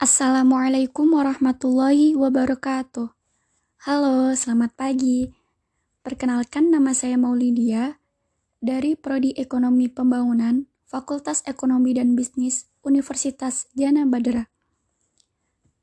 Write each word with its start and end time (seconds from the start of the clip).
Assalamualaikum 0.00 1.12
warahmatullahi 1.12 2.16
wabarakatuh. 2.16 3.12
Halo, 3.84 4.32
selamat 4.32 4.72
pagi. 4.72 5.28
Perkenalkan 6.00 6.72
nama 6.72 6.96
saya 6.96 7.20
Maulidia 7.20 8.00
dari 8.64 8.96
Prodi 8.96 9.36
Ekonomi 9.36 9.92
Pembangunan, 9.92 10.64
Fakultas 10.88 11.44
Ekonomi 11.44 11.92
dan 11.92 12.16
Bisnis, 12.16 12.72
Universitas 12.80 13.68
Jana 13.76 14.08
Badra. 14.08 14.48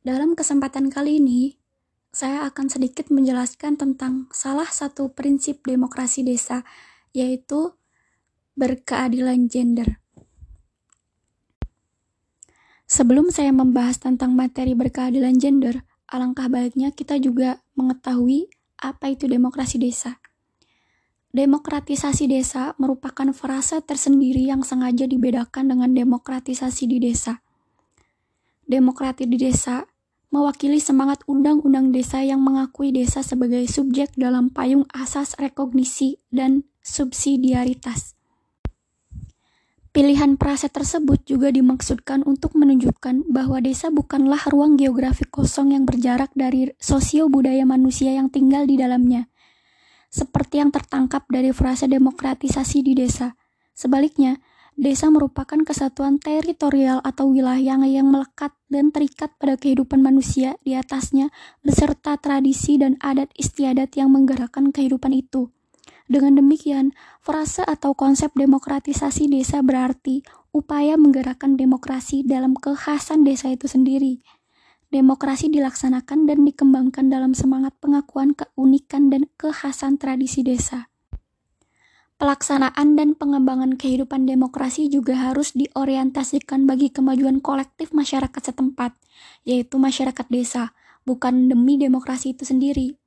Dalam 0.02 0.34
kesempatan 0.34 0.89
kali 0.89 1.21
ini, 1.21 1.54
saya 2.09 2.49
akan 2.49 2.73
sedikit 2.73 3.13
menjelaskan 3.13 3.77
tentang 3.77 4.34
salah 4.34 4.65
satu 4.65 5.13
prinsip 5.13 5.61
demokrasi 5.61 6.25
desa, 6.25 6.65
yaitu 7.13 7.77
berkeadilan 8.57 9.45
gender. 9.45 10.02
Sebelum 12.88 13.36
saya 13.36 13.51
membahas 13.51 14.00
tentang 14.00 14.32
materi 14.32 14.71
berkeadilan 14.71 15.36
gender, 15.36 15.83
alangkah 16.07 16.47
baiknya 16.47 16.95
kita 16.95 17.19
juga 17.19 17.59
mengetahui 17.75 18.47
apa 18.79 19.11
itu 19.11 19.28
demokrasi 19.28 19.75
desa. 19.75 20.23
Demokratisasi 21.36 22.31
desa 22.31 22.73
merupakan 22.79 23.29
frasa 23.36 23.83
tersendiri 23.83 24.47
yang 24.47 24.64
sengaja 24.64 25.05
dibedakan 25.05 25.69
dengan 25.69 25.92
demokratisasi 25.92 26.87
di 26.87 26.97
desa. 27.04 27.43
Demokrati 28.64 29.29
di 29.29 29.37
desa 29.37 29.83
mewakili 30.33 30.79
semangat 30.79 31.21
undang-undang 31.28 31.92
desa 31.92 32.23
yang 32.23 32.39
mengakui 32.39 32.95
desa 32.95 33.23
sebagai 33.23 33.64
subjek 33.67 34.16
dalam 34.16 34.50
payung 34.52 34.88
asas 34.95 35.36
rekognisi 35.36 36.19
dan 36.33 36.64
subsidiaritas. 36.80 38.17
Pilihan 39.97 40.38
prase 40.38 40.69
tersebut 40.69 41.25
juga 41.25 41.50
dimaksudkan 41.50 42.22
untuk 42.22 42.53
menunjukkan 42.53 43.33
bahwa 43.33 43.58
desa 43.58 43.89
bukanlah 43.89 44.45
ruang 44.45 44.78
geografi 44.78 45.26
kosong 45.26 45.73
yang 45.73 45.90
berjarak 45.90 46.30
dari 46.38 46.70
sosio 46.78 47.34
budaya 47.34 47.66
manusia 47.66 48.14
yang 48.14 48.30
tinggal 48.30 48.70
di 48.70 48.78
dalamnya, 48.78 49.25
seperti 50.14 50.62
yang 50.62 50.70
tertangkap 50.70 51.25
dari 51.34 51.50
frase 51.50 51.90
demokratisasi 51.90 52.86
di 52.86 52.94
desa. 52.94 53.42
Sebaliknya, 53.73 54.38
desa 54.78 55.09
merupakan 55.09 55.58
kesatuan 55.66 56.22
teritorial 56.22 57.02
atau 57.02 57.34
wilayah 57.34 57.81
yang 57.81 58.14
melekat 58.14 58.53
dan 58.70 58.94
terikat 58.94 59.34
pada 59.42 59.58
kehidupan 59.58 59.98
manusia 60.06 60.62
di 60.62 60.78
atasnya 60.78 61.34
beserta 61.66 62.22
tradisi 62.22 62.78
dan 62.78 63.02
adat 63.02 63.34
istiadat 63.34 63.98
yang 63.98 64.14
menggerakkan 64.14 64.70
kehidupan 64.70 65.18
itu. 65.18 65.50
Dengan 66.08 66.39
demikian, 66.39 66.95
frase 67.19 67.67
atau 67.67 67.91
konsep 67.91 68.31
demokratisasi 68.31 69.27
desa 69.27 69.59
berarti 69.59 70.23
upaya 70.55 70.95
menggerakkan 70.95 71.59
demokrasi 71.59 72.23
dalam 72.23 72.55
kekhasan 72.55 73.27
desa 73.27 73.52
itu 73.52 73.67
sendiri. 73.67 74.23
Demokrasi 74.88 75.52
dilaksanakan 75.52 76.23
dan 76.23 76.47
dikembangkan 76.47 77.11
dalam 77.11 77.35
semangat 77.35 77.75
pengakuan 77.83 78.31
keunikan 78.31 79.11
dan 79.11 79.28
kekhasan 79.35 80.00
tradisi 80.00 80.47
desa. 80.47 80.88
Pelaksanaan 82.17 82.95
dan 82.95 83.13
pengembangan 83.13 83.75
kehidupan 83.78 84.25
demokrasi 84.25 84.88
juga 84.89 85.13
harus 85.28 85.53
diorientasikan 85.53 86.66
bagi 86.66 86.89
kemajuan 86.89 87.44
kolektif 87.44 87.91
masyarakat 87.94 88.41
setempat, 88.41 88.95
yaitu 89.44 89.75
masyarakat 89.75 90.25
desa, 90.31 90.72
bukan 91.05 91.52
demi 91.52 91.78
demokrasi 91.78 92.33
itu 92.33 92.47
sendiri. 92.47 92.97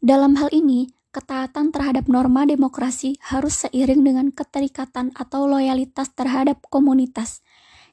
Dalam 0.00 0.38
hal 0.40 0.48
ini, 0.54 0.88
Ketaatan 1.12 1.76
terhadap 1.76 2.08
norma 2.08 2.48
demokrasi 2.48 3.20
harus 3.20 3.68
seiring 3.68 4.00
dengan 4.00 4.26
keterikatan 4.32 5.12
atau 5.12 5.44
loyalitas 5.44 6.08
terhadap 6.16 6.64
komunitas. 6.72 7.44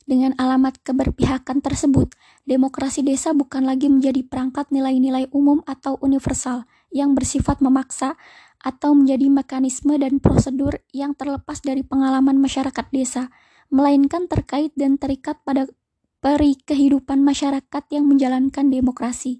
Dengan 0.07 0.31
alamat 0.39 0.79
keberpihakan 0.87 1.59
tersebut, 1.59 2.15
demokrasi 2.47 3.03
desa 3.03 3.35
bukan 3.35 3.67
lagi 3.67 3.91
menjadi 3.91 4.23
perangkat 4.23 4.71
nilai-nilai 4.71 5.27
umum 5.35 5.59
atau 5.67 5.99
universal 5.99 6.63
yang 6.95 7.11
bersifat 7.11 7.59
memaksa 7.59 8.15
atau 8.59 8.95
menjadi 8.95 9.27
mekanisme 9.31 9.95
dan 9.99 10.19
prosedur 10.19 10.79
yang 10.95 11.15
terlepas 11.15 11.59
dari 11.63 11.83
pengalaman 11.83 12.39
masyarakat 12.39 12.87
desa, 12.91 13.31
melainkan 13.67 14.27
terkait 14.27 14.71
dan 14.75 14.99
terikat 14.99 15.39
pada 15.43 15.67
peri 16.19 16.59
kehidupan 16.59 17.23
masyarakat 17.23 17.83
yang 17.91 18.07
menjalankan 18.07 18.67
demokrasi. 18.67 19.39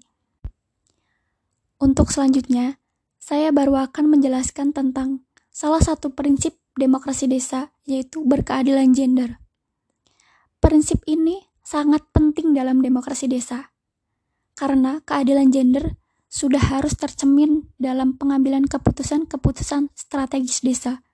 Untuk 1.80 2.12
selanjutnya, 2.12 2.79
saya 3.20 3.52
baru 3.52 3.76
akan 3.86 4.16
menjelaskan 4.16 4.72
tentang 4.72 5.28
salah 5.52 5.84
satu 5.84 6.16
prinsip 6.16 6.56
demokrasi 6.72 7.28
desa, 7.28 7.68
yaitu 7.84 8.24
berkeadilan 8.24 8.96
gender. 8.96 9.36
Prinsip 10.56 11.04
ini 11.04 11.44
sangat 11.60 12.08
penting 12.16 12.56
dalam 12.56 12.80
demokrasi 12.80 13.28
desa, 13.28 13.76
karena 14.56 15.04
keadilan 15.04 15.52
gender 15.52 16.00
sudah 16.32 16.62
harus 16.62 16.96
tercemin 16.96 17.68
dalam 17.76 18.16
pengambilan 18.16 18.64
keputusan-keputusan 18.64 19.92
strategis 19.92 20.64
desa. 20.64 21.04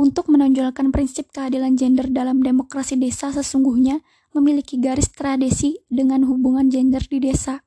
Untuk 0.00 0.32
menonjolkan 0.32 0.96
prinsip 0.96 1.28
keadilan 1.28 1.76
gender 1.76 2.08
dalam 2.08 2.40
demokrasi 2.40 2.96
desa 2.96 3.28
sesungguhnya 3.36 4.00
memiliki 4.32 4.80
garis 4.80 5.12
tradisi 5.12 5.76
dengan 5.92 6.24
hubungan 6.24 6.72
gender 6.72 7.04
di 7.04 7.20
desa. 7.20 7.60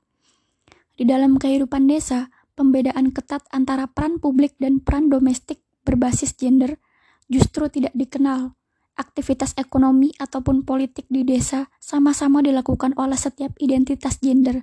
Di 0.97 1.05
dalam 1.05 1.37
kehidupan 1.37 1.85
desa, 1.85 2.32
pembedaan 2.53 3.13
ketat 3.13 3.45
antara 3.49 3.89
peran 3.89 4.17
publik 4.21 4.57
dan 4.61 4.81
peran 4.81 5.09
domestik 5.09 5.61
berbasis 5.83 6.33
gender 6.37 6.79
justru 7.27 7.69
tidak 7.69 7.93
dikenal. 7.93 8.55
Aktivitas 8.93 9.57
ekonomi 9.57 10.13
ataupun 10.21 10.61
politik 10.61 11.09
di 11.09 11.25
desa 11.25 11.73
sama-sama 11.81 12.45
dilakukan 12.45 12.93
oleh 12.93 13.17
setiap 13.17 13.57
identitas 13.57 14.21
gender, 14.21 14.61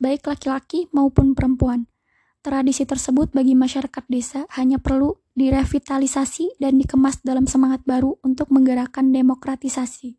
baik 0.00 0.24
laki-laki 0.24 0.88
maupun 0.96 1.36
perempuan. 1.36 1.84
Tradisi 2.40 2.88
tersebut 2.88 3.36
bagi 3.36 3.52
masyarakat 3.52 4.08
desa 4.08 4.48
hanya 4.56 4.80
perlu 4.80 5.12
direvitalisasi 5.36 6.56
dan 6.56 6.80
dikemas 6.80 7.20
dalam 7.20 7.44
semangat 7.44 7.84
baru 7.84 8.16
untuk 8.24 8.48
menggerakkan 8.48 9.12
demokratisasi. 9.12 10.16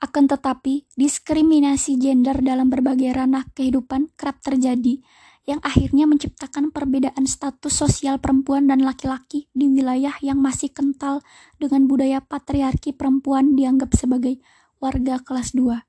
Akan 0.00 0.28
tetapi, 0.28 0.88
diskriminasi 0.96 1.96
gender 2.00 2.40
dalam 2.44 2.68
berbagai 2.68 3.16
ranah 3.16 3.48
kehidupan 3.52 4.12
kerap 4.16 4.44
terjadi, 4.44 5.00
yang 5.48 5.60
akhirnya 5.64 6.04
menciptakan 6.04 6.68
perbedaan 6.68 7.24
status 7.24 7.72
sosial 7.72 8.20
perempuan 8.20 8.68
dan 8.68 8.84
laki-laki 8.84 9.48
di 9.56 9.66
wilayah 9.72 10.12
yang 10.20 10.36
masih 10.36 10.68
kental 10.68 11.24
dengan 11.56 11.88
budaya 11.88 12.20
patriarki 12.20 12.92
perempuan 12.92 13.56
dianggap 13.56 13.96
sebagai 13.96 14.36
warga 14.78 15.18
kelas 15.24 15.56
2. 15.56 15.80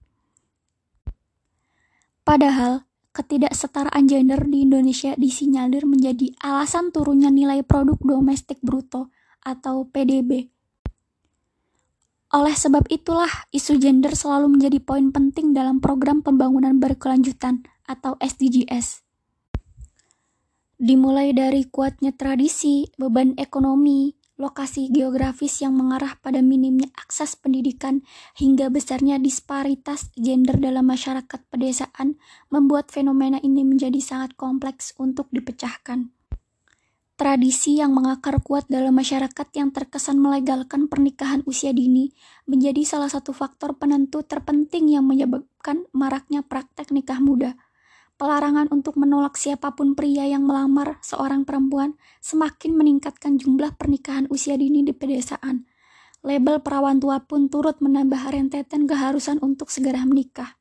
Padahal, 2.23 2.87
ketidaksetaraan 3.11 4.07
gender 4.07 4.39
di 4.47 4.63
Indonesia 4.63 5.11
disinyalir 5.19 5.83
menjadi 5.83 6.31
alasan 6.39 6.95
turunnya 6.95 7.27
nilai 7.27 7.59
produk 7.65 7.99
domestik 7.99 8.63
bruto 8.63 9.11
atau 9.43 9.83
PDB. 9.89 10.47
Oleh 12.31 12.55
sebab 12.55 12.87
itulah, 12.87 13.27
isu 13.51 13.75
gender 13.83 14.15
selalu 14.15 14.55
menjadi 14.55 14.79
poin 14.79 15.11
penting 15.11 15.51
dalam 15.51 15.83
program 15.83 16.23
pembangunan 16.23 16.79
berkelanjutan 16.79 17.67
atau 17.83 18.15
SDGs 18.23 19.10
dimulai 20.81 21.29
dari 21.37 21.69
kuatnya 21.69 22.09
tradisi, 22.17 22.89
beban 22.97 23.37
ekonomi, 23.37 24.17
lokasi 24.41 24.89
geografis 24.89 25.61
yang 25.61 25.77
mengarah 25.77 26.17
pada 26.17 26.41
minimnya 26.41 26.89
akses 26.97 27.37
pendidikan 27.37 28.01
hingga 28.33 28.73
besarnya 28.73 29.21
disparitas 29.21 30.09
gender 30.17 30.57
dalam 30.57 30.89
masyarakat 30.89 31.45
pedesaan 31.53 32.17
membuat 32.49 32.89
fenomena 32.89 33.37
ini 33.45 33.61
menjadi 33.61 34.01
sangat 34.01 34.33
kompleks 34.33 34.97
untuk 34.97 35.29
dipecahkan. 35.29 36.09
Tradisi 37.13 37.77
yang 37.77 37.93
mengakar 37.93 38.41
kuat 38.41 38.65
dalam 38.65 38.97
masyarakat 38.97 39.45
yang 39.53 39.69
terkesan 39.69 40.17
melegalkan 40.17 40.89
pernikahan 40.89 41.45
usia 41.45 41.69
dini 41.69 42.09
menjadi 42.49 42.81
salah 42.81 43.13
satu 43.13 43.29
faktor 43.29 43.77
penentu 43.77 44.25
terpenting 44.25 44.89
yang 44.89 45.05
menyebabkan 45.05 45.85
maraknya 45.93 46.41
praktek 46.41 46.89
nikah 46.89 47.21
muda. 47.21 47.53
Pelarangan 48.21 48.69
untuk 48.69 49.01
menolak 49.01 49.33
siapa 49.33 49.73
pun 49.73 49.97
pria 49.97 50.29
yang 50.29 50.45
melamar 50.45 51.01
seorang 51.01 51.41
perempuan 51.41 51.97
semakin 52.21 52.77
meningkatkan 52.77 53.41
jumlah 53.41 53.73
pernikahan 53.81 54.29
usia 54.29 54.53
dini 54.61 54.85
di 54.85 54.93
pedesaan. 54.93 55.65
Label 56.21 56.61
perawan 56.61 57.01
tua 57.01 57.25
pun 57.25 57.49
turut 57.49 57.81
menambah 57.81 58.21
rentetan 58.29 58.85
keharusan 58.85 59.41
untuk 59.41 59.73
segera 59.73 60.05
menikah. 60.05 60.53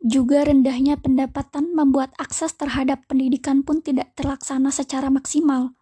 Juga 0.00 0.48
rendahnya 0.48 0.96
pendapatan 0.96 1.76
membuat 1.76 2.16
akses 2.16 2.56
terhadap 2.56 3.04
pendidikan 3.04 3.60
pun 3.60 3.84
tidak 3.84 4.16
terlaksana 4.16 4.72
secara 4.72 5.12
maksimal. 5.12 5.76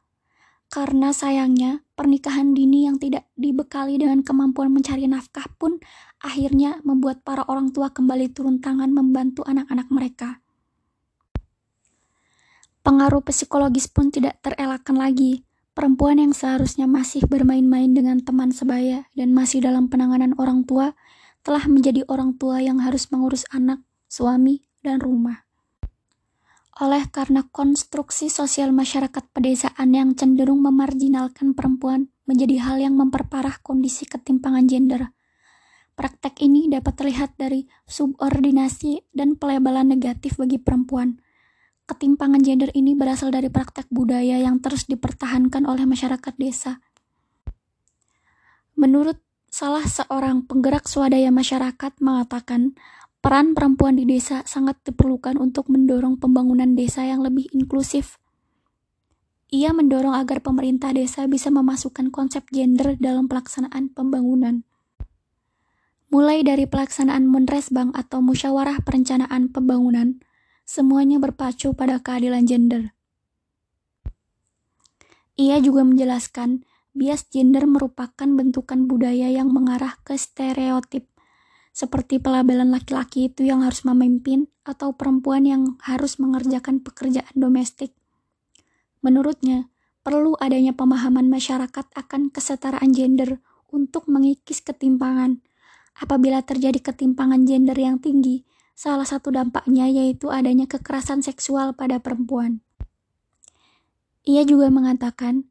Karena 0.66 1.14
sayangnya, 1.14 1.86
pernikahan 1.94 2.58
dini 2.58 2.90
yang 2.90 2.98
tidak 2.98 3.30
dibekali 3.38 4.02
dengan 4.02 4.26
kemampuan 4.26 4.74
mencari 4.74 5.06
nafkah 5.06 5.46
pun 5.62 5.78
akhirnya 6.22 6.78
membuat 6.86 7.26
para 7.26 7.42
orang 7.50 7.74
tua 7.74 7.90
kembali 7.90 8.30
turun 8.30 8.62
tangan 8.62 8.94
membantu 8.94 9.42
anak-anak 9.42 9.90
mereka. 9.90 10.38
Pengaruh 12.82 13.22
psikologis 13.22 13.86
pun 13.86 14.10
tidak 14.10 14.38
terelakkan 14.42 14.98
lagi. 14.98 15.46
Perempuan 15.72 16.18
yang 16.18 16.34
seharusnya 16.34 16.84
masih 16.90 17.24
bermain-main 17.26 17.90
dengan 17.90 18.18
teman 18.22 18.50
sebaya 18.50 19.06
dan 19.14 19.30
masih 19.34 19.62
dalam 19.62 19.86
penanganan 19.86 20.34
orang 20.36 20.66
tua, 20.66 20.92
telah 21.42 21.64
menjadi 21.66 22.06
orang 22.06 22.38
tua 22.38 22.62
yang 22.62 22.82
harus 22.82 23.10
mengurus 23.10 23.46
anak, 23.50 23.82
suami, 24.06 24.62
dan 24.82 24.98
rumah. 24.98 25.46
Oleh 26.82 27.06
karena 27.06 27.46
konstruksi 27.46 28.26
sosial 28.26 28.74
masyarakat 28.74 29.24
pedesaan 29.30 29.94
yang 29.94 30.18
cenderung 30.18 30.64
memarjinalkan 30.64 31.54
perempuan 31.54 32.10
menjadi 32.26 32.64
hal 32.64 32.76
yang 32.82 32.98
memperparah 32.98 33.62
kondisi 33.62 34.08
ketimpangan 34.08 34.66
gender. 34.66 35.14
Praktek 36.02 36.42
ini 36.42 36.66
dapat 36.66 36.98
terlihat 36.98 37.38
dari 37.38 37.70
subordinasi 37.86 39.14
dan 39.14 39.38
pelebelan 39.38 39.86
negatif 39.86 40.34
bagi 40.34 40.58
perempuan. 40.58 41.22
Ketimpangan 41.86 42.42
gender 42.42 42.74
ini 42.74 42.98
berasal 42.98 43.30
dari 43.30 43.46
praktek 43.46 43.86
budaya 43.94 44.42
yang 44.42 44.58
terus 44.58 44.90
dipertahankan 44.90 45.62
oleh 45.62 45.86
masyarakat 45.86 46.34
desa. 46.34 46.82
Menurut 48.74 49.22
Salah 49.52 49.84
seorang 49.84 50.48
penggerak 50.48 50.88
swadaya 50.88 51.28
masyarakat 51.28 52.00
mengatakan, 52.00 52.72
peran 53.20 53.52
perempuan 53.52 54.00
di 54.00 54.08
desa 54.08 54.40
sangat 54.48 54.80
diperlukan 54.80 55.36
untuk 55.36 55.68
mendorong 55.68 56.16
pembangunan 56.16 56.72
desa 56.72 57.04
yang 57.04 57.20
lebih 57.20 57.52
inklusif. 57.52 58.16
Ia 59.52 59.76
mendorong 59.76 60.16
agar 60.16 60.40
pemerintah 60.40 60.96
desa 60.96 61.28
bisa 61.28 61.52
memasukkan 61.52 62.08
konsep 62.08 62.48
gender 62.48 62.96
dalam 62.96 63.28
pelaksanaan 63.28 63.92
pembangunan. 63.92 64.64
Mulai 66.12 66.44
dari 66.44 66.68
pelaksanaan 66.68 67.24
Munresbang 67.24 67.96
atau 67.96 68.20
Musyawarah 68.20 68.84
Perencanaan 68.84 69.48
Pembangunan, 69.48 70.20
semuanya 70.68 71.16
berpacu 71.16 71.72
pada 71.72 72.04
keadilan 72.04 72.44
gender. 72.44 72.92
Ia 75.40 75.56
juga 75.64 75.88
menjelaskan 75.88 76.68
bias 76.92 77.32
gender 77.32 77.64
merupakan 77.64 78.28
bentukan 78.28 78.84
budaya 78.84 79.32
yang 79.32 79.56
mengarah 79.56 79.96
ke 80.04 80.12
stereotip, 80.20 81.08
seperti 81.72 82.20
pelabelan 82.20 82.68
laki-laki 82.68 83.32
itu 83.32 83.48
yang 83.48 83.64
harus 83.64 83.80
memimpin 83.88 84.52
atau 84.68 84.92
perempuan 84.92 85.48
yang 85.48 85.80
harus 85.80 86.20
mengerjakan 86.20 86.84
pekerjaan 86.84 87.32
domestik. 87.32 87.96
Menurutnya, 89.00 89.72
perlu 90.04 90.36
adanya 90.36 90.76
pemahaman 90.76 91.32
masyarakat 91.32 91.88
akan 91.96 92.28
kesetaraan 92.28 92.92
gender 92.92 93.40
untuk 93.72 94.04
mengikis 94.12 94.60
ketimpangan. 94.60 95.40
Apabila 95.98 96.40
terjadi 96.40 96.80
ketimpangan 96.80 97.44
gender 97.44 97.76
yang 97.76 98.00
tinggi, 98.00 98.44
salah 98.72 99.04
satu 99.04 99.28
dampaknya 99.30 99.86
yaitu 99.88 100.32
adanya 100.32 100.64
kekerasan 100.64 101.20
seksual 101.20 101.76
pada 101.76 102.00
perempuan. 102.00 102.64
Ia 104.22 104.46
juga 104.46 104.70
mengatakan 104.70 105.50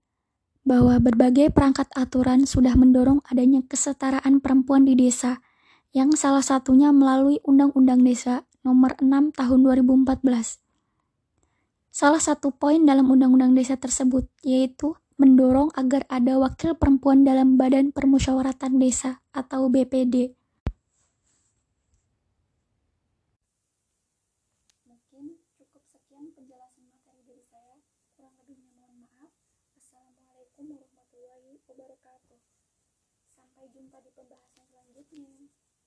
bahwa 0.62 1.02
berbagai 1.02 1.50
perangkat 1.52 1.90
aturan 1.98 2.46
sudah 2.46 2.78
mendorong 2.78 3.20
adanya 3.28 3.66
kesetaraan 3.66 4.40
perempuan 4.40 4.86
di 4.86 4.94
desa, 4.94 5.42
yang 5.92 6.16
salah 6.16 6.46
satunya 6.46 6.96
melalui 6.96 7.44
Undang-Undang 7.44 8.08
Desa 8.08 8.48
Nomor 8.64 8.96
6 9.04 9.36
Tahun 9.36 9.60
2014. 9.60 10.64
Salah 11.92 12.24
satu 12.24 12.56
poin 12.56 12.80
dalam 12.88 13.12
Undang-Undang 13.12 13.60
Desa 13.60 13.76
tersebut 13.76 14.24
yaitu 14.48 14.96
mendorong 15.22 15.70
agar 15.78 16.02
ada 16.10 16.42
wakil 16.42 16.74
perempuan 16.74 17.22
dalam 17.22 17.54
Badan 17.54 17.94
Permusyawaratan 17.94 18.82
Desa 18.82 19.22
atau 19.30 19.70
BPD. 19.70 20.34
Mungkin 24.90 25.38
cukup 25.62 25.86
sekian 25.86 26.34
penjelasan 26.34 26.90
materi 26.90 27.22
dari 27.22 27.46
saya. 27.46 27.78
Kurang 28.18 28.34
lebihnya 28.42 28.74
mohon 28.82 28.98
maaf. 29.06 29.30
Assalamualaikum 29.78 30.74
warahmatullahi 30.74 31.62
wabarakatuh. 31.70 32.42
Sampai 33.30 33.70
jumpa 33.70 34.02
di 34.02 34.10
pembahasan 34.18 34.66
selanjutnya. 34.74 35.61